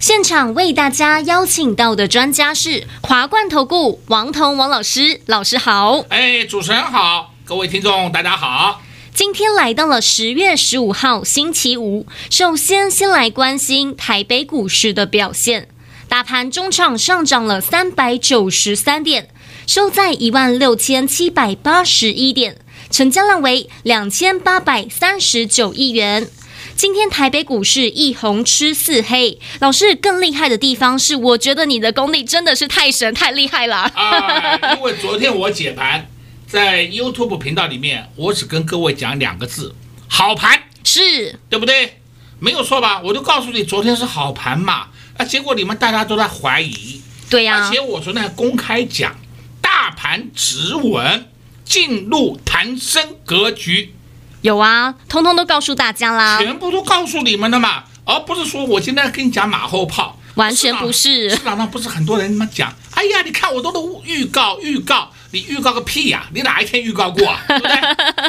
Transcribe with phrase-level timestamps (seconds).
[0.00, 6.04] 现场为大家邀请到的专家是华冠投顾王彤王老师，老师好。
[6.08, 8.80] 哎，主持人好，各位听众大家好。
[9.12, 15.68] 今天来到了十月十五号星期五，首先先来关心台北股市的表现。
[16.08, 19.28] 大盘中场上涨了三百九十三点，
[19.66, 22.56] 收在一万六千七百八十一点，
[22.88, 26.28] 成交量为两千八百三十九亿元。
[26.78, 33.78] 今天台北股市一红吃四黑，老师更厉害的地方是，我觉得你的功力真的是太神太厉害了。
[33.78, 36.08] 啊，因为昨天我解盘。
[36.46, 39.74] 在 YouTube 频道里面，我只跟各位讲两个字：
[40.06, 41.98] 好盘，是对不对？
[42.38, 43.00] 没有错吧？
[43.02, 44.86] 我就告诉你，昨天是好盘嘛。
[45.16, 47.02] 啊，结果你们大家都在怀疑。
[47.28, 47.66] 对呀、啊。
[47.66, 49.16] 而且我昨天还公开讲，
[49.60, 51.26] 大盘止稳，
[51.64, 53.94] 进入弹升格局。
[54.42, 56.38] 有啊，通通都告诉大家啦。
[56.38, 60.16] 全部都告诉你们了嘛，而不是说我今天跟你讲马后炮。
[60.34, 61.28] 完全不是。
[61.30, 65.10] 市场上不是很多人讲，哎呀，你看我都都预告预告。
[65.30, 66.30] 你预告个屁呀、啊！
[66.32, 67.42] 你哪一天预告过啊？
[67.46, 67.74] 对不对？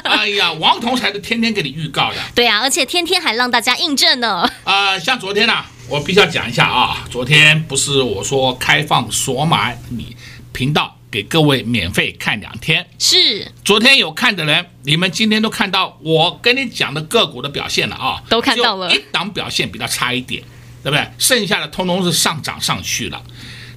[0.04, 2.18] 哎呀，王彤才是天天给你预告的。
[2.36, 4.42] 对啊，而且天天还让大家印证呢。
[4.66, 7.06] 啊、呃，像昨天呢、啊，我必须要讲一下啊。
[7.10, 10.14] 昨天不是我说开放索马你
[10.52, 12.88] 频道给各位免费看两天？
[12.98, 13.52] 是。
[13.66, 18.22] 昨天有看的人，你们今天都看到我跟你讲的个股的表现了啊。
[18.30, 18.94] 都看到了。
[18.94, 20.44] 一档表现比较差一点，
[20.84, 21.12] 对不对？
[21.18, 23.24] 剩下的通通是上涨上去了。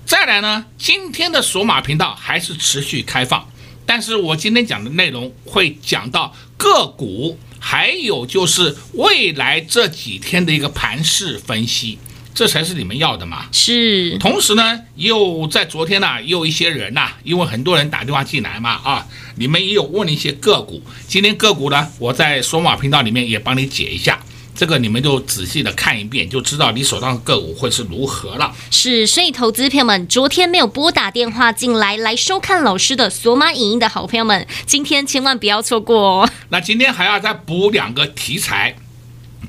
[0.04, 3.48] 再来呢，今天的索马频道还是持续开放，
[3.86, 11.98] 但是我今天讲的内容会讲到个股，还有就是未来这几天的一个盘势分析，
[12.34, 13.46] 这才是你们要的嘛。
[13.52, 14.16] 是。
[14.18, 19.06] 同时呢，又在昨天呢、啊，也有一些人呐、啊，因为很多人打电话进来嘛，啊，
[19.36, 24.18] 你们也有问了一些个股，今天个股呢，我在索马频道里面也帮你解一下。
[24.54, 28.54] 这个你们就仔细的看一遍，就知道你手上的个股会是如何了。
[28.70, 36.30] 是，所以投资朋友们，昨天没有拨打电话进来来收看老师的索马影音的好朋友们，今天千万不要错过哦。
[36.50, 38.76] 那今天还要再补两个题材，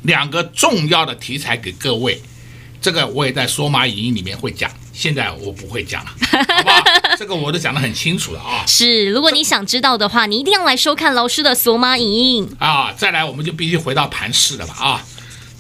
[0.04, 2.22] 两个重要的题材给各位。
[2.84, 6.12] 这个我也在索马影音里面会讲，现在我不会讲了，
[6.54, 6.84] 好不好？
[7.18, 8.66] 这个我都讲得很清楚了啊。
[8.68, 12.92] 是，如果你想知道的话，你一定要来收看老师的索马影音啊。
[12.92, 15.02] 再来，我们就必须回到盘市了吧啊。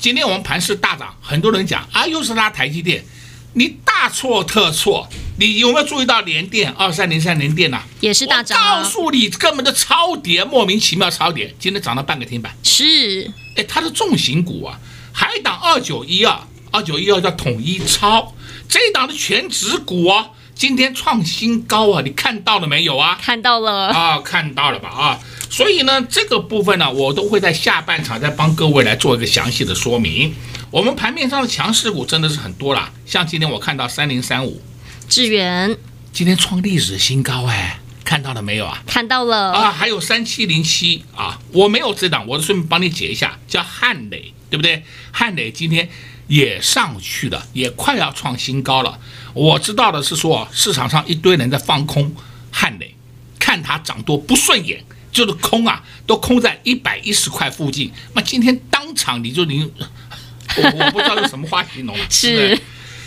[0.01, 3.05] 今天我们盘市大涨，很多人讲啊，又是拉台积电，
[3.53, 5.07] 你大错特错。
[5.39, 7.87] 你有没有注意到联电二三零三联电呐、啊？
[8.01, 8.83] 也是大涨、啊。
[8.83, 12.53] 告诉你，根本的超跌，莫名其妙超跌，今天涨了半个停板。
[12.63, 14.77] 是，哎，它是重型股啊，
[15.13, 16.37] 还一档二九一二。
[16.73, 18.33] 二九一二叫统一超，
[18.67, 23.15] 这一档的全值股啊，今天创新高啊，你看到了没有啊？
[23.21, 25.19] 看到了啊，看到了吧啊？
[25.51, 30.33] 所以呢，这个部分呢，我都会在下半场再帮各位来做一个详细的说明。
[30.71, 34.59] 我们盘面上的强势股真的是很多啦，像今天我看到三零三五
[35.07, 35.77] 智源，
[36.11, 38.81] 今天创历史新高哎，看到了没有啊？
[38.87, 44.83] 看到了啊，还有三七零七啊，我没有这档，我就顺便帮你解一下，叫汉磊，对不对？
[45.11, 45.87] 汉磊今天。
[46.27, 48.99] 也上去了，也快要创新高了。
[49.33, 52.13] 我知道的是说，市场上一堆人在放空
[52.51, 52.95] 汉磊，
[53.39, 57.91] 看它涨多不顺眼，就是空啊，都空在一百一十块附近。
[58.13, 59.63] 那今天当场你就你，
[60.55, 62.05] 我我不知道用什么话形容了。
[62.09, 62.59] 是。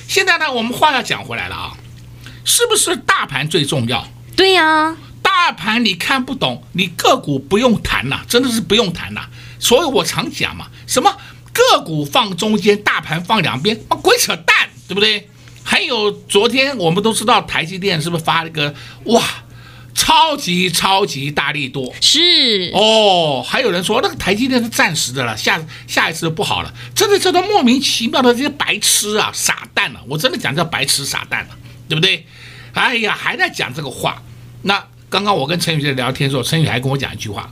[0.09, 1.77] 现在呢，我们话要讲回来了啊，
[2.45, 4.07] 是不是大盘最重要？
[4.37, 9.29] 对呀，大盘你看不懂，你个股不用谈了，真的是不用谈了。
[9.59, 11.17] 所以我常讲嘛，什么？
[11.57, 15.29] 个股放中间，大盘放两边，啊，鬼扯淡，对不对？
[15.65, 18.73] 还有昨天我们都知道台积电是不是发了一个
[19.07, 19.21] 哇，
[19.95, 21.93] 超级超级大力多？
[22.01, 26.73] 是哦，还有人说那个台积电是暂时的了，下下一次就不好了。
[26.95, 30.01] 真的这都莫名其妙的这些白痴啊，傻蛋啊！
[30.09, 31.57] 我真的讲叫白痴傻蛋了，
[31.89, 32.25] 对不对？
[32.75, 34.23] 哎呀，还在讲这个话。
[34.63, 37.51] 那刚刚我跟陈宇在聊天的时候，陈宇还跟我讲一句话，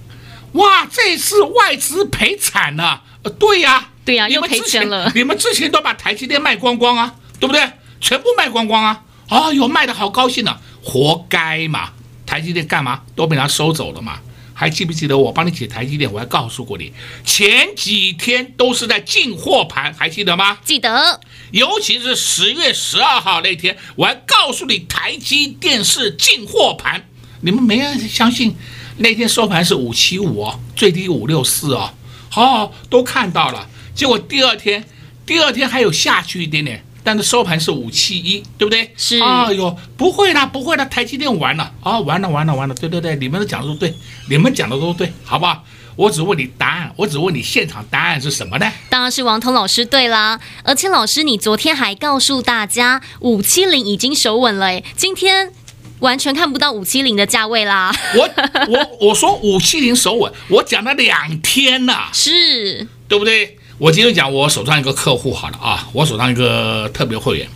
[0.52, 3.02] 哇，这次外资赔惨了。
[3.24, 3.88] 呃，对呀。
[4.04, 5.10] 对呀、啊，又赔钱了。
[5.14, 7.62] 你们之前都把台积电卖光光啊，对不对？
[8.00, 9.02] 全部卖光光啊！
[9.28, 11.90] 啊、哦，哟，卖的好高兴啊，活该嘛！
[12.26, 14.18] 台积电干嘛都被他收走了嘛？
[14.52, 16.12] 还记不记得我帮你解台积电？
[16.12, 16.92] 我还告诉过你，
[17.24, 20.58] 前几天都是在进货盘，还记得吗？
[20.64, 21.18] 记得。
[21.50, 27.08] 尤其是十月十二号那天，我还告诉你台积电是进货盘，
[27.40, 28.54] 你们没人相信。
[28.98, 31.92] 那天收盘是五七五哦，最低五六四哦，
[32.28, 33.68] 好，都看到了。
[33.94, 34.84] 结果第二天，
[35.24, 36.84] 第二天还有下去一点点。
[37.06, 38.90] 但是收盘是五七一，对不对？
[38.96, 39.20] 是。
[39.20, 42.74] 哎呦，不会啦，不会啦，台积电完了啊，完了，完了，完了。
[42.74, 43.94] 对对对，你们都讲的都对，
[44.30, 45.62] 你们讲的都对，好不好？
[45.96, 48.72] 我只问你答案，我只问你现场答案是什么呢？
[48.88, 50.40] 当然是王彤老师对啦。
[50.62, 55.52] 而且老师，你昨天还告诉大家五七零已经守稳了，哎，今天
[55.98, 57.94] 完全看不到五七零的价位啦。
[58.16, 58.30] 我
[58.66, 63.58] 我我说五七零守稳，我讲了两天了， 是对不对？
[63.78, 67.48] 我今天讲我手上一个客户好了啊，我手上一个特别会员，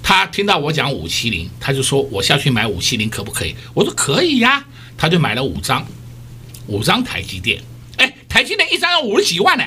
[0.00, 3.56] 他听到我讲五七零，他就说我下去买五七零可不可以？
[3.74, 4.64] 我说可以呀，
[4.96, 5.84] 他就买了五张，
[6.68, 7.60] 五张台积电，
[7.96, 9.64] 哎，台积电一张要五十几万呢，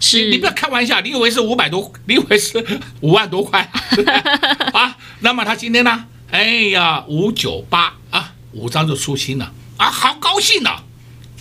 [0.00, 2.64] 是你，不要开玩笑，你以为是五百多，你以为是
[3.02, 3.70] 五万多块
[4.72, 4.96] 啊？
[5.20, 6.06] 那么他今天呢？
[6.30, 10.82] 哎呀，五九八啊，五张就出清了啊，好高兴呐，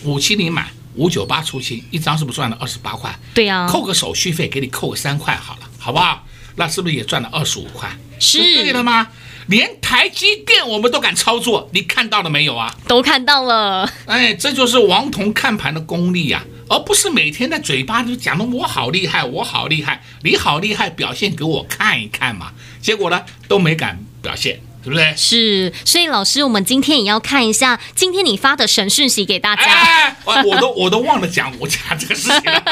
[0.04, 0.72] 五七零买。
[0.98, 3.18] 五九八出清一张是不是赚了二十八块？
[3.34, 6.26] 对呀、啊，扣个手续费给你扣个三块好了，好不好？
[6.56, 7.90] 那是不是也赚了二十五块？
[8.20, 9.08] 是对了吗？
[9.48, 12.76] 连台积电我们都敢操作，你看到了没有啊？
[12.88, 13.90] 都看到了。
[14.06, 22.52] 哎，这就是王彤看盘的功力呀、啊，而不是每天在嘴巴里讲的我好厉害，我好厉害，你好厉害，表现给我看一看嘛。
[22.82, 24.60] 结果呢，都没敢表现。
[24.88, 25.14] 对不对？
[25.18, 29.64] 是，所以老师，我们今天也要看一下今天你发的神讯息给大家。
[29.66, 32.64] 哎，我都我都忘了讲我讲这个事情了。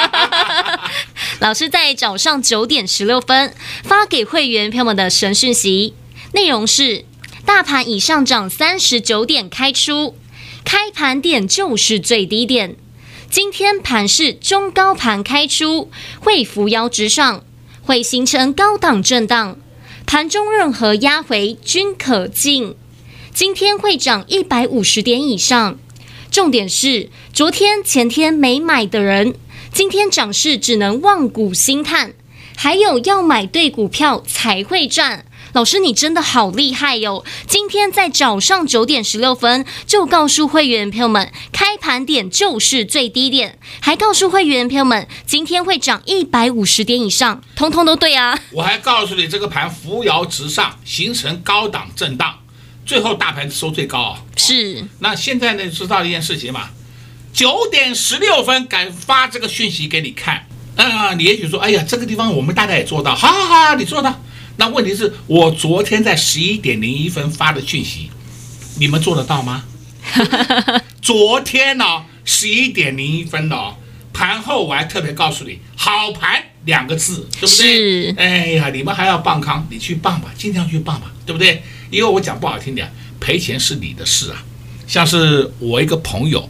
[1.40, 3.54] 老师在早上九点十六分
[3.84, 5.94] 发给会员朋友们的神讯息，
[6.32, 7.04] 内容是：
[7.46, 10.16] 大盘已上涨三十九点开出，
[10.64, 12.78] 开盘点就是最低点。
[13.30, 15.92] 今天盘是中高盘开出，
[16.22, 17.44] 会扶摇直上，
[17.82, 19.58] 会形成高档震荡。
[20.06, 22.76] 盘中任何压回均可进，
[23.34, 25.78] 今天会涨一百五十点以上。
[26.30, 29.36] 重点是，昨天前天没买的人，
[29.74, 32.14] 今天涨势只能望股兴叹。
[32.56, 35.26] 还有要买对股票才会赚。
[35.56, 37.24] 老师，你真的好厉害哟！
[37.48, 48.38] 今天在早上九点十六分就告诉会员朋友们，开盘点就是最低点，还告诉会员朋友们，今天会涨一百五十点以上，通通都对啊！
[48.52, 52.38] 我还告诉你，这个盘扶摇直上，形成高档震荡，
[52.86, 54.20] 最后大盘收最高啊！
[54.36, 54.86] 是。
[55.00, 56.68] 那现在呢，知道一件事情嘛？
[57.32, 64.22] 九点十六分敢发这个讯息给你看，啊，你也许说，哎呀，这个地方我们大概也做到，好好好，你做到。
[64.58, 68.10] 那问题是我昨天在十一点零一分发的讯息，
[68.80, 69.66] 你们做得到吗？
[71.02, 73.76] 昨天呢、哦，十一点零一分哦，
[74.14, 77.48] 盘后我还特别告诉你“好盘”两个字，对不对？
[77.48, 78.16] 是。
[78.18, 81.62] 哎呀，你们还要傍康，你去傍吧，尽量去傍吧，对不对？
[81.92, 84.44] 因为我讲不好听点，赔钱是你的事啊。
[84.88, 86.50] 像是我一个朋友，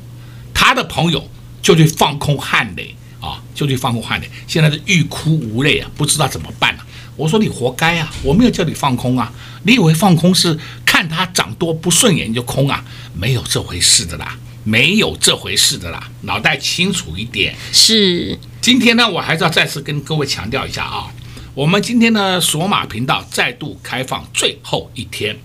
[0.53, 1.29] 他的朋友
[1.61, 6.84] 就去放空汉雷啊，就去放空汉雷，现在是欲哭无泪啊，不知道怎么办了、啊。
[7.15, 8.11] 我说你活该啊！
[8.23, 9.31] 我没有叫你放空啊！
[9.63, 12.83] 你以为放空是看它涨多不顺眼就空啊？
[13.13, 17.55] 没有这回事的啦，没有这回事的啦，脑袋清楚一点。
[17.71, 18.37] 是。
[18.61, 21.07] 今天呢，我还是要再次跟各位强调一下啊，
[21.53, 25.37] 我们今天呢，索马频道再度开放最后一天。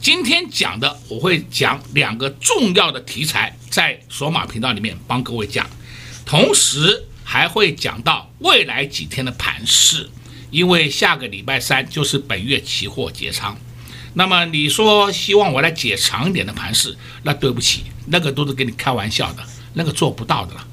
[0.00, 5.68] 今天讲的我会讲两个重要的题材，在索马频道里面帮各位讲，
[6.24, 10.08] 同时还会讲到未来几天的盘势。
[10.52, 13.56] 因为下个礼拜三就是本月期货结仓，
[14.12, 19.42] 那么你说希望我来解长一点的盘势，那对不起，那个都是跟你开玩笑的，
[19.72, 20.68] 那个做不到的了。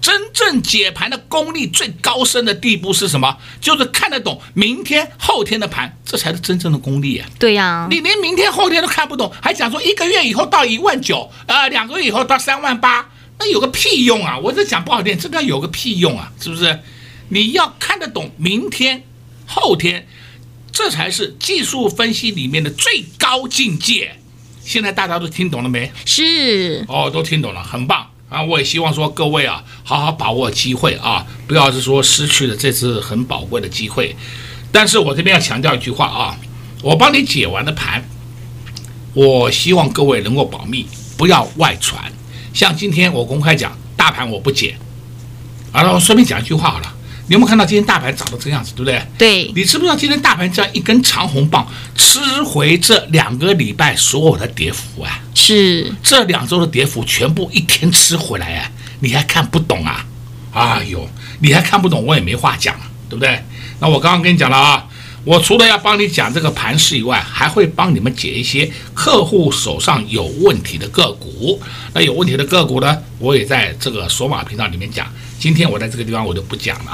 [0.00, 3.36] 真正解盘的功力最高深的地步是什么？
[3.60, 7.28] 就是看得懂明天后天的盘，这才是真正的功力啊！
[7.38, 14.36] 对呀，你连明天后天都看不懂，还讲说一个月以后到一万九，呃，两个月以后到三万八，那有个屁用啊！
[14.38, 16.32] 我这讲不好听，这个有个屁用啊！
[16.40, 16.80] 是不是？
[17.28, 19.04] 你要看得懂明天。
[19.50, 20.06] 后天，
[20.70, 24.16] 这才是技术分析里面的最高境界。
[24.64, 25.90] 现在大家都听懂了没？
[26.04, 28.42] 是哦，都听懂了，很棒啊！
[28.42, 34.14] 我也希望说各位啊，好好把握机会啊，不要是说失去了这次很宝贵的机会。
[34.70, 36.38] 但是我这边要强调一句话啊，
[36.82, 38.04] 我帮你解完的盘，
[39.14, 42.12] 我希望各位能够保密，不要外传。
[42.54, 44.76] 像今天我公开讲大盘我不解，
[45.72, 46.94] 啊，我顺便讲一句话好了。
[47.30, 49.00] 你有没有看到今天大盘涨到这样子，对不对？
[49.16, 49.52] 对。
[49.54, 55.20] 你知不知道今天大盘这样一根长红棒吃回这两个礼拜所有的跌幅啊？
[55.32, 55.94] 是。
[56.02, 58.68] 这两周的跌幅全部一天吃回来啊？
[58.98, 60.04] 你还看不懂啊？
[60.52, 61.08] 哎呦，
[61.38, 62.74] 你还看不懂，我也没话讲，
[63.08, 63.40] 对不对？
[63.78, 64.88] 那我刚刚跟你讲了啊。
[65.22, 71.62] 我除了要帮你讲这个盘势以外，还会帮你们解一些客户手上有问题的个股。
[71.94, 75.06] 那有问题的个股呢，我也在这个索马频道里面讲。
[75.38, 76.92] 今天我在这个地方我就不讲了。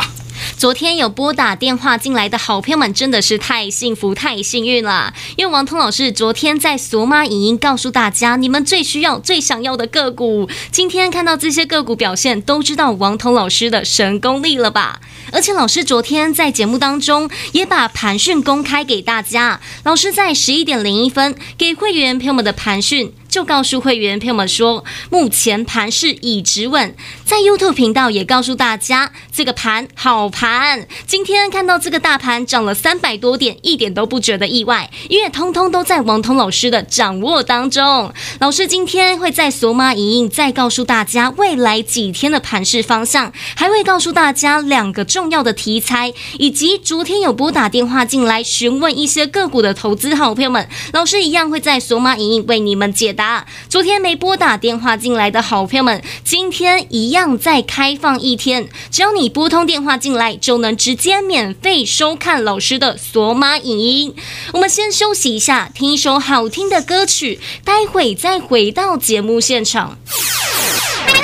[0.57, 10.49] 昨天有拨打电话进来的好朋友们真的是太幸福、太幸运了，因为王通老师昨天在索马影音告诉大家，你们最需要、最想要的个股。
[10.73, 14.99] 今天看到这些个股表现，都知道王通老师的神功力了吧？
[15.31, 23.13] 而且老师昨天在节目当中也把盘讯公开给大家，老师在十一点零一分给会员朋友们的盘讯。
[23.37, 26.95] 就告诉会员朋友们说，目前盘势已止稳。
[27.27, 30.89] 在 YouTube 频道也告诉大家，这个盘好盘。
[31.07, 38.11] 今天看到这个大盘涨了三百多点，一点都不觉得意外，因为通通都在王彤老师的掌握当中。
[38.41, 53.26] 老师今天会在索马影音再告诉大家未来几天的盘势方向，还会告诉大家两个重要的题材，以及昨天有拨打电话进来询问一些个股的投资好朋友们，老师一样会在索马影音为你们解答。
[53.69, 64.15] 昨天没拨打电话进来的好朋友们，今天一样再开放一天，只要你拨通电话进来，就能直接免费收看老师的索马影音。
[64.53, 69.99] 我们先休息一下，听一首好听的歌曲，待会再回到节目现场。
[70.07, 71.15] 快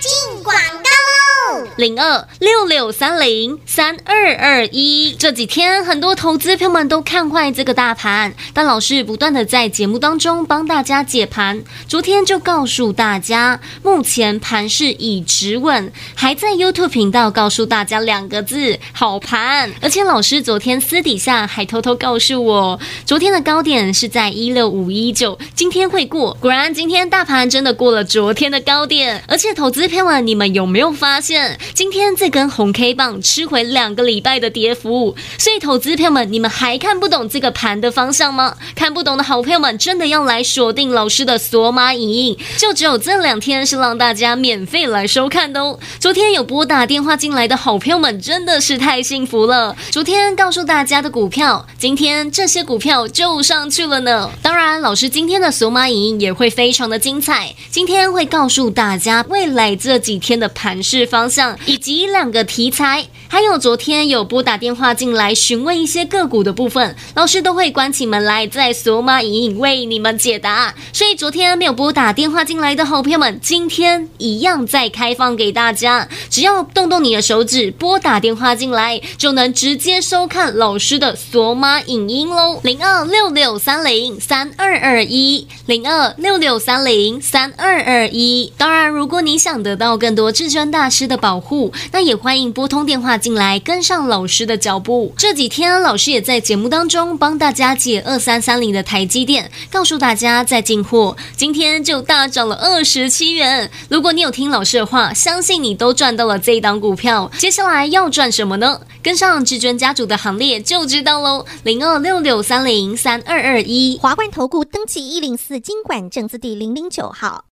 [0.00, 11.62] 进广告喽零二六六三零三二二一，这几天很多投资朋友们都看坏这个大盘，但老师不断的在节目当中帮大家解盘。
[11.86, 19.70] 昨天就告诉大家，目前盘势已止稳，还在 YouTube 频道告诉大家两个字：好盘。
[19.80, 26.36] 而且老师昨天私底下还偷偷告诉我，昨天的高点是在一六五一九，今天会过。
[26.40, 29.22] 果然，今天大盘真的过了昨天的高点。
[29.28, 31.56] 而且投资朋友们，你们有没有发现？
[31.72, 38.56] 今天这根红 K 棒吃回两个礼拜的跌幅，所以投资朋友们，你们还看不懂这个盘的方向吗？
[38.74, 45.78] 看不懂的好朋友们，真的要来锁定老师的索马影音，就只有这两天是让大家免费来收看的哦。
[45.98, 49.76] 昨天有拨打电话进来的好朋友们，真的是太幸福了。
[49.90, 54.30] 昨天告诉大家的股票，今天这些股票就上去了呢。
[54.42, 61.58] 当然，老师今天的索马影音也会非常的精彩，今天会告诉大家未来这几天的盘势方向。
[61.66, 70.74] 以及两个题材，还有昨天有拨打电话进来询问一些个股的部分，老师都会关起门来在索马影音为你们解答。
[70.92, 82.58] 所以昨天没有拨打电话进来的好朋友们，今天一样再开放给大家，只要动动你的手指拨打电话进来，就能直接收看老师的索马影音喽。
[82.64, 88.52] 零二六六三零三二二一，零二六六三零三二二一。
[88.58, 91.72] 当然，如果你想得到更多至尊大师的保护。
[91.92, 95.14] 那也欢迎拨通电话进来，跟上老师的脚步。
[95.16, 103.70] 这几天老师也在节目当中帮大家解二三三零的台积电，告诉大家在进货，今天就大涨了二十七元。
[103.88, 107.30] 如果你有听老师的话，相信你都赚到了这一档股票。
[107.38, 108.80] 接下来要赚什么呢？
[109.02, 111.44] 跟上至尊家族的行列就知道喽。
[111.62, 117.49] 零二六六三零三二二一，华冠投顾登记一零四金管证字第零零九号。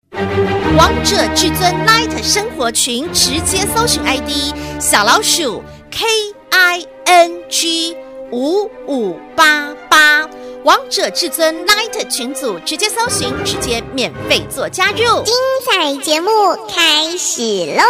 [0.77, 6.05] 王者至尊 Light 生活群，直接搜寻 ID 小老鼠 K
[6.51, 7.97] I N G
[8.31, 10.27] 五五八八。
[10.63, 15.23] 王者至尊 Light 群组，直接搜寻，直接免费做加入。
[15.23, 15.33] 精
[15.65, 16.29] 彩节目
[16.73, 17.41] 开始
[17.75, 17.83] 喽！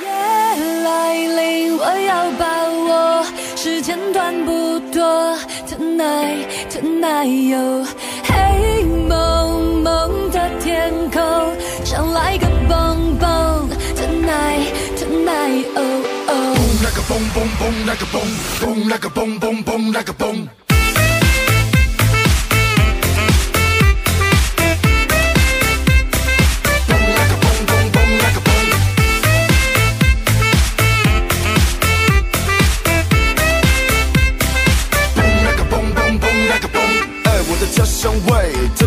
[0.00, 0.08] 夜
[0.82, 3.24] 来临，我要把握，
[3.56, 5.36] 时间短不多。
[5.68, 7.86] Tonight, tonight, yo,
[8.24, 8.82] 黑
[10.30, 11.20] 的天空，
[11.84, 18.20] 想来个蹦蹦，Tonight Tonight Oh Oh，蹦那个蹦蹦蹦那个蹦，
[18.60, 20.48] 蹦那个蹦蹦蹦那个蹦。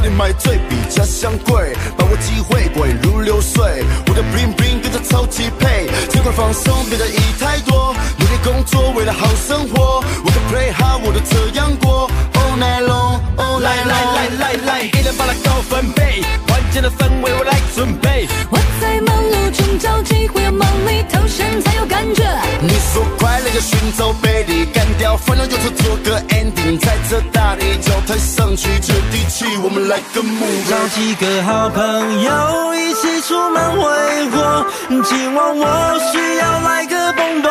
[0.09, 3.83] 买醉比家乡贵，把握机会滚如流水。
[4.07, 7.93] 我的 bling bling 跟着超级配，尽管放松，别在意太多。
[8.17, 10.03] 努力工作，为了好生活。
[10.23, 12.09] 我的 play hard，我都这样过。
[12.51, 13.63] All night long，all night long。
[13.63, 18.27] 来来来来来，一人把它高分贝，关键的氛围我来准备。
[18.49, 22.03] 我在忙碌中找机会，要忙里偷闲才有感
[23.55, 30.69] 要寻找被你干掉，烦恼由头做个 ending，在这大地脚抬上去，接地气，我们来个 move。
[30.69, 33.79] 找几个好朋友一起出门挥
[34.31, 34.65] 霍，
[35.05, 35.65] 今晚我
[36.11, 37.49] 需要来个蹦蹦。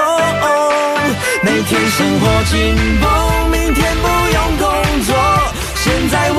[1.43, 3.09] 每天生活紧绷，
[3.51, 4.70] 明天不用工作，现
[6.11, 6.39] 在我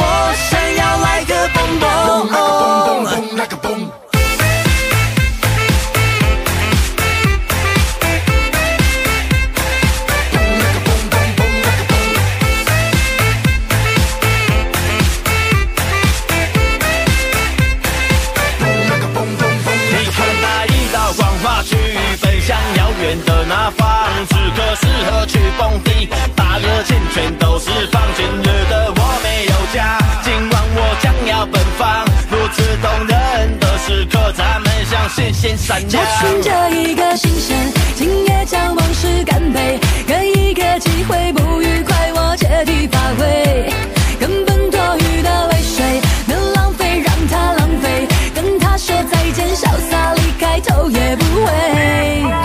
[0.50, 1.88] 想要来个蹦蹦。
[2.28, 2.40] 来个
[2.86, 3.92] 蹦蹦蹦，来个蹦。
[25.28, 27.91] 去蹦迪，大热天全都是放，今日的我没有家，
[30.24, 35.92] 今晚我将要奔放，如此动人的时刻，咱们像星星闪亮。
[35.92, 43.72] 找寻着一个新鲜，今夜将往事干杯，给一个机会，不愉快我借题发挥，
[44.20, 51.52] 根本多余的泪水能浪费让它浪费，跟他说再见，潇洒离开，头也不回。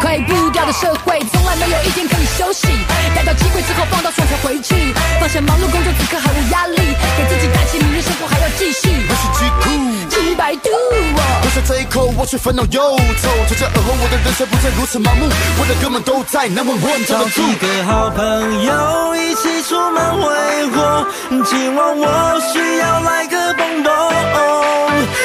[0.01, 2.69] 快步调的社会，从来没有一天可以休息。
[3.15, 4.75] 逮到机会之后放到双脚回去，
[5.27, 8.89] 放下忙碌工作，此刻毫无压力，给自己打气，明日生活还要继续。
[9.09, 9.67] 我是极酷，
[10.09, 10.71] 几百度，
[11.43, 13.29] 喝下这一口，我却烦恼忧愁。
[13.49, 15.29] 从这而后，我的人生不再如此盲目，
[15.59, 20.31] 我的哥们都在，那么我怎么找几个好朋友一起出门挥
[20.71, 21.05] 霍，
[21.43, 23.91] 今晚我需要来个蹦蹦。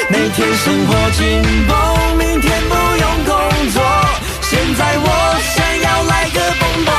[0.10, 3.84] 每天生活紧绷，明天不用工作，
[4.50, 5.08] 现在我
[5.53, 6.91] 想要来个蹦蹦。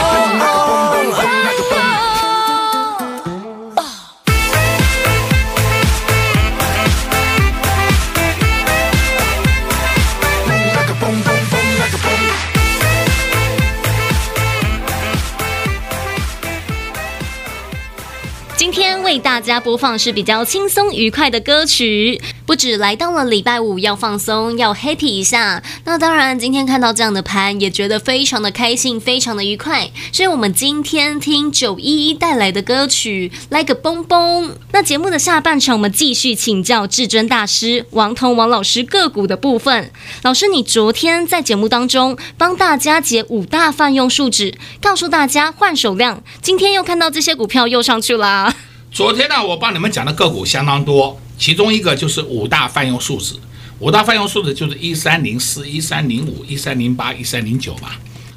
[19.12, 29.90] 为大家播放是比较轻松愉快的歌曲，不止来到了礼拜五要放松要 happy 一下，那当然今天看到这样的盘也觉得非常的开心，非常的愉快。
[30.10, 34.56] 所以我们今天听九一一带来的歌曲来个蹦蹦。
[34.72, 39.90] 那节目的下半场我们继续请教至尊大师王彤王老师个股的部分。
[40.22, 48.54] 老师，你昨天在节目当中帮大家解五大泛用数值，告诉大家换手量，今天又看到这些股票又上去啦。
[48.92, 53.34] 昨天呢，我帮你们讲的个股相当多，其中一个就是五大泛用数值。
[53.78, 57.92] 五大泛用数值就是一三零四、一三零五、一三零八、一三零九嘛。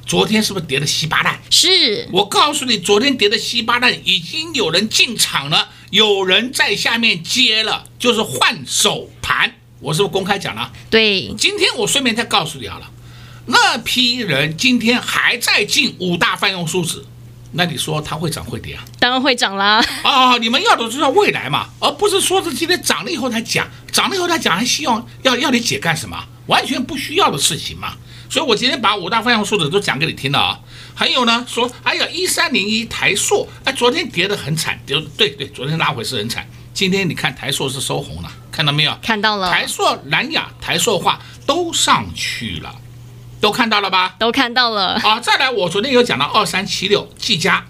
[0.06, 1.38] 昨天是不是跌的稀巴烂？
[1.50, 2.08] 是。
[2.14, 9.54] 我告诉你，昨天跌的稀巴烂，已经有人进场了，有人在下面接了，就是换手盘。
[9.82, 10.72] 我是不是公开讲了？
[10.90, 11.34] 对。
[11.38, 12.90] 今天我顺便再告诉你好了，
[13.48, 17.04] 那批人今天还在进五大泛用数值。
[17.58, 18.84] 那你说它会涨会跌啊？
[19.00, 19.84] 当然会涨啦！
[20.04, 26.22] 哦，你们要的知道未来嘛，而不是说是今天涨了以后才讲，涨了以后才讲，还希望要要你解干什么？
[26.48, 27.94] 完全不需要的事情嘛。
[28.30, 30.60] 所以我今天把五大方向数字都讲给你听了啊。
[30.94, 36.46] 还有呢，说哎呀，一三零一台硕，哎，昨天跌得很惨，跌对对，昨天拉回是很惨。
[36.74, 38.98] 今天你看台硕是收红了，看到没有？
[39.02, 39.50] 看到了。
[39.50, 42.76] 台硕、南亚、台硕化都上去了。
[43.46, 44.16] 都看到了吧？
[44.18, 44.96] 都看到了。
[45.04, 45.20] 啊！
[45.20, 47.64] 再来，我昨天有讲到二三七六技嘉，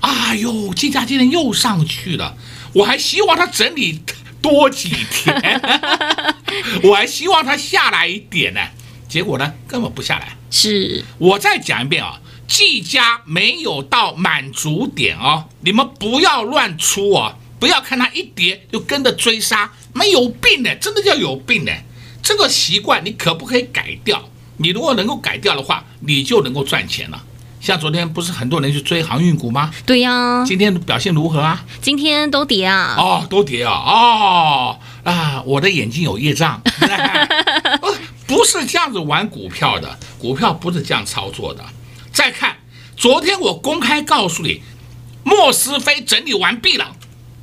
[0.00, 2.36] 哎呦，技嘉今天又上去了，
[2.74, 4.02] 我还希望它整理
[4.42, 5.62] 多几天，
[6.84, 8.60] 我还希望它下来一点呢，
[9.08, 10.36] 结果呢，根本不下来。
[10.50, 21.72] 是，我再讲一遍啊，技嘉没有到满足点哦，你们不要乱出哦，不要看它一跌就跟着追杀，没有病的，真的叫有病的，
[22.22, 24.28] 这个习惯你可不可以改掉？
[24.56, 27.22] 你如果能够改掉的话，你就能够赚钱了。
[27.60, 29.70] 像昨天不是很多人去追航运股吗？
[29.86, 30.44] 对呀。
[30.46, 31.64] 今天表现如何啊？
[31.80, 32.94] 今天都跌啊。
[32.98, 33.72] 哦，都跌啊。
[33.72, 36.60] 哦啊，我的眼睛有业障。
[38.26, 41.64] 不是这样子玩股票的，股票不是这样操作的。
[42.12, 42.56] 再看，
[42.96, 44.62] 昨天我公开告诉你，
[45.22, 46.94] 莫斯菲整理完毕了，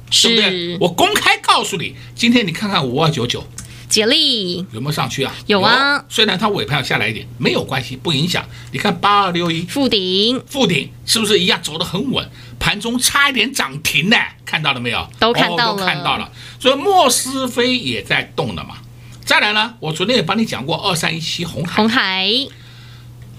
[0.10, 0.78] 是对不对？
[0.80, 3.43] 我公开告诉你，今天你看看五二九九。
[3.91, 5.36] 杰力有没有上去啊？
[5.47, 8.43] 有啊，虽然它尾盘要下来一点，没有关系，不影响。
[8.71, 12.27] 你看八二六一附顶，附顶是不是一样走得很稳？
[12.58, 15.06] 盘中差一点涨停呢，看到了没有？
[15.19, 16.32] 都看到了，哦、都看到了。
[16.58, 18.77] 所以莫斯菲也在动了嘛。
[19.25, 22.30] 再来呢，我昨天也帮你讲过二三一七红海，红海，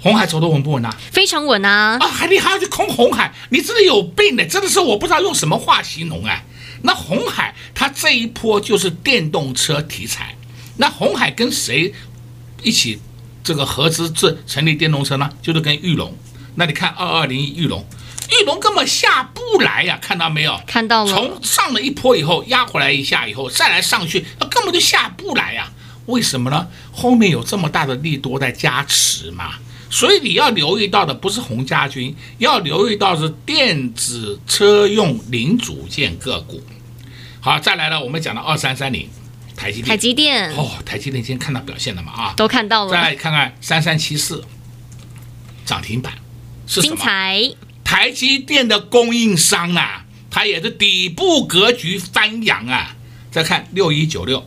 [0.03, 0.95] 红海走得稳不稳啊？
[1.11, 1.97] 非常稳啊！
[2.01, 3.33] 啊，还你还要去空红海？
[3.51, 4.45] 你真的有病呢！
[4.47, 6.45] 真的是我不知道用什么话形容哎。
[6.83, 10.35] 那红海它这一波就是电动车题材。
[10.77, 11.93] 那红海跟谁
[12.63, 12.99] 一起
[13.45, 15.31] 这个合资这成立电动车呢？
[15.43, 16.17] 就是跟玉龙。
[16.55, 17.85] 那你看二二零一玉龙，
[18.31, 20.61] 玉龙根本下不来呀，看到没有？
[20.67, 21.11] 看到了。
[21.11, 25.71] 从上了一波以后压回来一下以后再来上去，那根本就下不来呀。
[26.07, 26.67] 为什么呢？
[26.93, 29.55] 后面有这么大的利多在加持嘛。
[29.89, 36.63] 所以你要留意到的不是红家军，要留意到是电子车用零组件个股。
[37.41, 39.09] 好，再来了，我们讲到二三三零，
[39.57, 39.89] 台积电。
[39.89, 42.13] 台积电哦，台积电今天看到表现了嘛？
[42.13, 42.93] 啊，都看到了。
[42.93, 44.45] 再来看看三三七四，
[45.65, 46.13] 涨停板
[46.67, 46.97] 是什么？
[46.97, 47.55] 精彩。
[47.85, 52.97] 台积电的供应商啊，它也是底部格局翻扬啊。
[53.31, 54.47] 再看六一九六，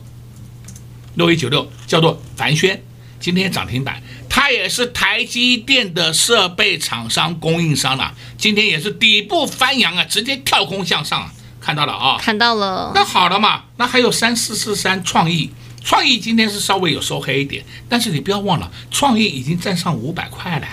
[1.14, 2.82] 六一九六叫做凡轩，
[3.20, 4.02] 今天涨停板。
[4.28, 11.32] 它也是台积电的设备厂商、供应商了，今天也是底部翻扬啊，直接跳空向上啊，
[11.66, 12.16] 看到了啊？
[12.20, 12.92] 看到了。
[12.94, 15.50] 那好了嘛，那还有三四四三创意，
[15.82, 20.66] 创意今天是稍微有收黑一点，但是你不要忘了，创意已经站上五百块了，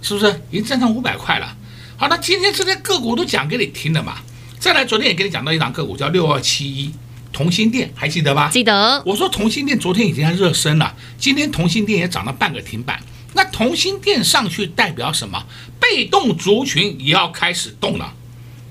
[0.00, 0.40] 是不是？
[0.50, 1.54] 已经站上五百块了。
[1.98, 4.14] 好，那今天这些个股都讲给你听了嘛。
[4.58, 6.90] 再来，昨天也给你讲到一档个股叫六二七一。
[7.30, 8.48] 同心店还记得吧？
[8.50, 9.02] 记得。
[9.04, 12.98] 我说同心店昨天已经在热身了，今天同心店也涨了半个停板。
[13.34, 15.44] 那同心店上去代表什么？
[15.78, 18.14] 被动族群也要开始动了，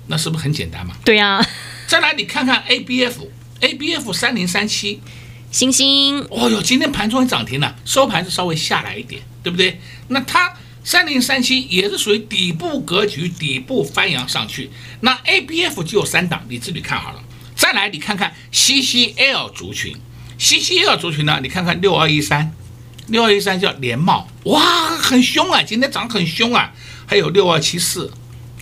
[0.07, 0.95] 那是不是很简单嘛？
[1.05, 1.47] 对呀、啊。
[1.87, 5.01] 再来，你看看 ABF，ABF 三零三七，
[5.51, 6.19] 星星。
[6.29, 9.79] 哦哟，今天盘中涨停了，收盘是稍微下来一点，对不对？
[10.07, 14.69] 那它三零三七也是属于底部格局，底部翻扬上去。
[15.01, 17.23] 那 ABF 就有三档，你自己看好了。
[17.55, 19.95] 再来，你看看 CCL 族群
[20.39, 21.39] ，CCL 族群呢？
[21.41, 22.51] 你看看六二一三，
[23.07, 26.73] 六二一三叫联茂，哇，很凶啊，今天涨很凶啊。
[27.05, 28.11] 还有六二七四，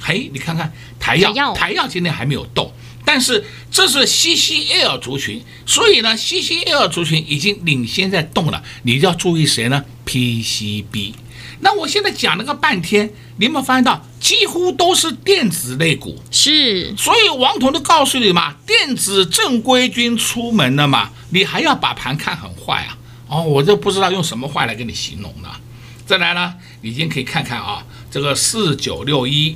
[0.02, 2.74] 嘿，你看看台药，台药今天还没有动，
[3.06, 8.64] 但是这是 CCL 族群，所以呢，CCL 族群已经领先在动了。
[8.84, 11.14] 你就要注意谁呢？PCB。
[11.60, 16.20] 那我现在讲了个半天，你有没有发现到几乎都是电子类股？
[16.32, 22.98] 是，所以王彤都告诉你嘛，电子正规军出门了嘛，你还要把盘看很坏啊？
[23.28, 25.62] 哦，我就不知道用什么话来跟你形容了。
[26.08, 29.56] 再来呢，你今天可以看看啊，这个四九六一，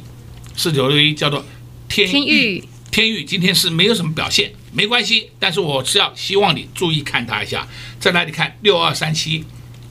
[0.56, 1.46] 四九六一叫做
[1.88, 7.68] 天钰，天钰今天是没有什么表现，没关系，但是我是要希望你注意看它一下。
[8.00, 9.44] 再来，你看六二三七，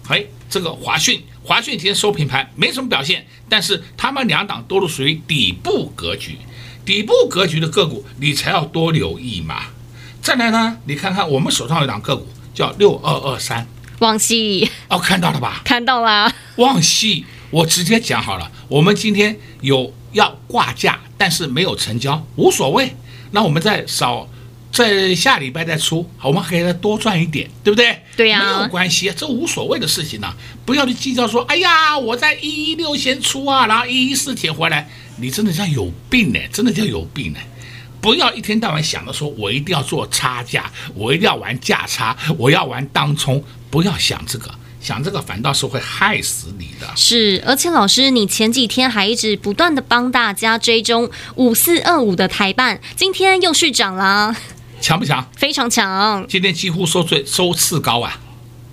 [0.09, 1.23] 哎，这个华讯。
[1.47, 6.39] 华讯今天收平盘，没什么表现，但是他们两档都是属于底部格局，
[6.87, 9.67] 底部格局的个股你才要多留意嘛。
[10.23, 15.61] 再来呢，你看看我们手上有档个股叫六二二三，旺系哦，看到了吧？
[15.67, 22.97] 看到了，旺系，我直接讲好了，我们今天有要挂价，但是没有成交，无所谓，
[23.33, 24.27] 那我们再少。
[24.73, 27.97] 在下礼拜再出，好，我们可以再多赚一点，对不对？
[28.17, 37.39] 对呀、啊，没有关系，这无所谓的事情呢、啊，不要去计较说，哎呀，我在一一六先出啊，然后一一四铁回来，你真的像有病呢，真的叫有病呢，
[38.01, 44.53] 不要一天到晚想着说我一定要做差价，我一定要玩价差，我要玩当冲，不要想这个。
[44.85, 46.87] 想这个反倒是会害死你的。
[46.95, 54.37] 是，而且老师，你前几天还一直不断的帮大家追踪五四二五的台办，今天又续涨了。
[54.83, 55.27] 强不强？
[55.35, 58.21] 非常强，今天几乎收最收次高啊，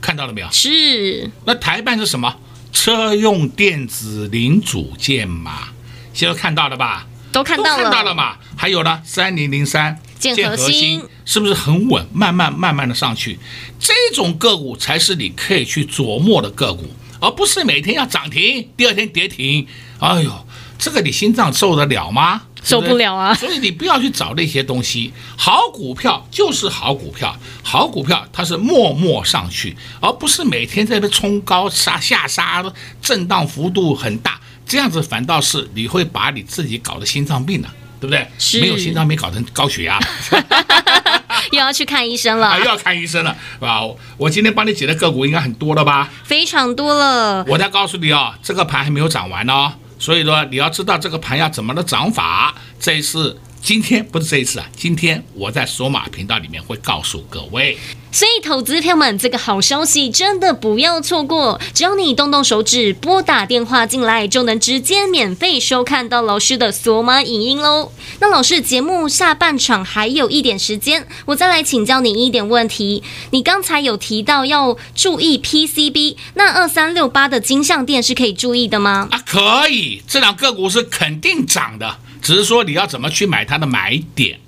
[0.01, 0.47] 看到了没有？
[0.51, 1.31] 是。
[1.45, 2.35] 那台办是什么？
[2.73, 5.69] 车用电子零组件嘛，
[6.13, 7.07] 现在看到了吧？
[7.31, 8.35] 都看到了，看到了嘛？
[8.55, 12.05] 还有呢，三零零三建核心是不是很稳？
[12.13, 13.39] 慢慢慢慢的上去，
[13.79, 19.65] 这种个股才是你可以去琢磨的个股，而不是每天要涨停，第二天跌停。
[19.99, 20.45] 哎呦，
[20.77, 22.43] 这个你心脏受得了吗？
[22.63, 23.33] 受不了啊！
[23.33, 32.63] 所以你不要去找那些东西，好股票就是好股票，好股票它是默默上去，而不是每天在那冲高杀下杀，
[33.01, 34.39] 震荡幅度很大，
[34.71, 37.67] 这样子反倒是你会把你自己搞得心脏病了，
[37.99, 38.25] 对不对？
[38.61, 39.99] 没有心脏病搞成高血压，
[41.51, 43.81] 又要去看医生了， 又要看医生了，是吧！
[44.15, 46.09] 我今天帮你解的个股应该很多了吧？
[46.23, 47.43] 非常多了。
[47.49, 49.73] 我再告诉你哦，这个盘还没有涨完哦。
[49.99, 57.77] 所以说，你要知道这个盘要怎么的涨法，这一次今天不是这一次啊，今天我在索马频道里面会告诉各位。
[58.11, 61.61] 所以，投资朋友们，这个好消息真的不要错过。
[61.73, 67.91] 只要你动动手指，拨打电话进来，就能直接免费收看到老师的索马影音喽。
[68.19, 73.03] 那老师，节目下半场还有一点时间，我再来请教你一点问题。
[73.29, 79.07] 你刚才有提到要注意 PCB，那二三六八的金像店是可以注意的吗？
[79.11, 84.39] 啊，可以，这两个股是肯定涨的，只是说你要怎么去买它的买点。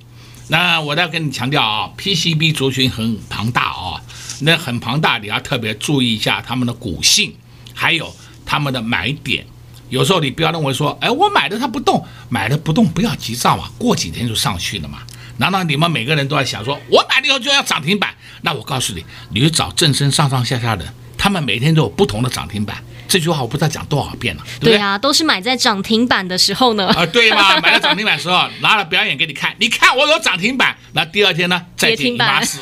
[0.50, 4.02] 那我再跟你强调啊，PCB 族群很庞大啊，
[4.42, 7.34] 那很庞大，你要特别注意一下他们的股性，
[7.74, 8.14] 还有
[8.46, 9.46] 他们的买点，
[9.90, 15.00] 有时候你不要认为说，哎，我买的它不动，买了不动不要急躁嘛，过几天就上去了嘛。
[15.38, 18.14] 难道你们每个人都在想说，我买了以后就要涨停板？
[18.42, 22.84] 那我告诉你，你去找正身上上下下的，他们每天都有不同的涨停板。
[23.14, 24.74] 这句话我不知道讲多少遍了，对不对？
[24.74, 26.88] 对啊，都是买在涨停板的时候呢。
[26.88, 32.58] 啊，对嘛， 买在涨停板的时候拿了表演给你看，你看我有涨停板，那第二天呢再跌一八四，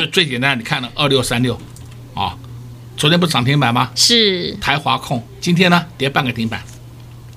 [0.00, 1.60] 就最简单，你看了二六三六，
[2.14, 2.34] 啊。
[2.96, 3.90] 昨天不是涨停板吗？
[3.94, 6.62] 是台华控，今天呢跌半个停板，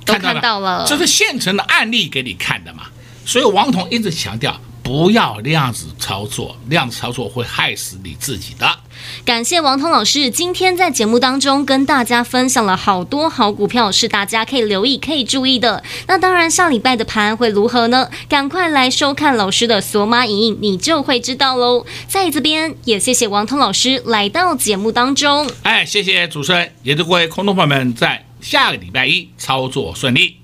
[0.06, 2.84] 都看到了，这是现成的案例给你看的嘛。
[3.26, 4.58] 所以王彤一直强调。
[4.82, 8.80] 不要量子操作，量子操作会害死你自己的。
[9.24, 15.84] 感谢王彤老师今天在节目当中跟大家分享了好多好股票，是大家可以留意、可以注意的。
[16.08, 18.10] 那当然，下礼拜的盘会如何呢？
[18.30, 21.86] 赶快来收看老师的索马影音，你就会知道喽。
[22.08, 25.50] 在这边也谢谢王彤老师来到节目当中。
[25.64, 30.38] 哎，谢谢主持人，也祝各位空洞朋友们在下个礼拜一操作顺利。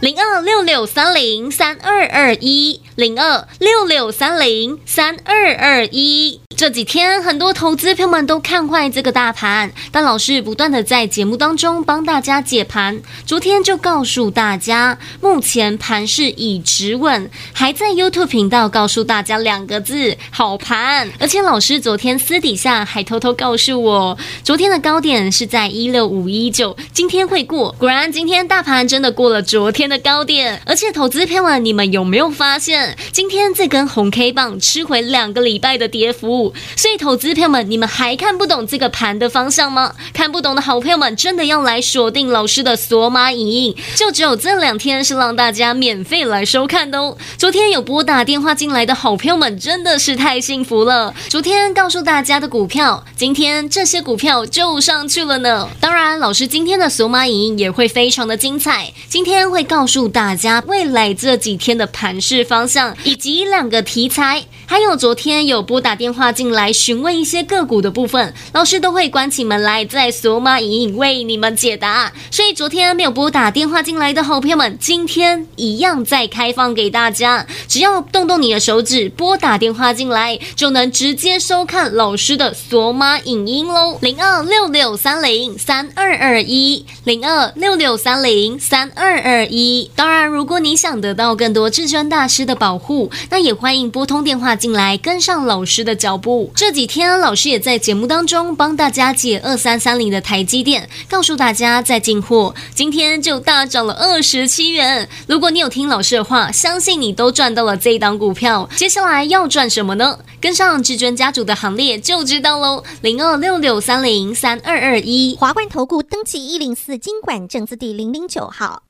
[0.00, 6.40] 零二六六三零三二二一，零二六六三零三二二一。
[6.56, 13.00] 这几天很多投资朋友们都看坏这个大盘，但老师不断的在节目当中帮大家解盘。
[13.24, 21.10] 昨天就告诉大家，目前盘势已止稳，还在 YouTube 频道告诉大家两个字：好盘。
[21.18, 27.74] 而且老师昨天私底下还偷偷告诉我，昨天的高点是在一六五一九，今天会过。
[27.78, 30.62] 果然，今天大盘真的过了昨天的高点。
[30.64, 36.54] 而且投资朋友们，你们有没有发现，今天这根红 K 棒吃回两个礼拜的跌幅？
[36.76, 39.94] 所以，投资朋友们，你们还看不懂这个盘的方向吗？
[40.14, 47.18] 看不懂的好朋友们，真的要来锁定老师的索马影音，就只有这两天是让大家免费来收看的哦。
[47.36, 51.12] 昨天有拨打电话进来的好朋友们，真的是太幸福了。
[51.28, 55.68] 昨天告诉大家的股票，今天这些股票就上去了呢。
[55.80, 58.92] 当然，老师今天的索马影音也会非常的精彩。
[59.08, 66.30] 今天会告告诉大家未来这几天的盘势方向，以及两个题材，还有昨天有拨打电话。
[66.30, 72.12] 进来询问一些个股的部分，老师都会关起门来在索马影音为你们解答。
[72.30, 83.98] 所以昨天没有拨打电话进来的好朋友们，今天一样再开放给大家，只要动动你的手指拨打电话进来，就能直接收看老师的索马影音喽。
[84.00, 89.90] 零二六六三零三二二一，零二六六三零三二二一。
[89.96, 96.52] 当然，如果你想得到更多至尊大师的保护，那也欢迎拨通电话进来，跟上老师的脚步。
[96.54, 105.08] 这几天老师也在节目当中帮大家解二三三零的台积电，告诉大家在进货，今天就大涨了二十七元。
[105.26, 108.68] 如果你有听老师的话，相信你都赚到了这一档股票。
[108.76, 110.18] 接下来要赚什么呢？
[110.40, 112.84] 跟上至尊家族的行列就知道喽。
[113.00, 118.89] 零二六六三零三二二一，华冠投顾登记一零四金管证字第零零九号。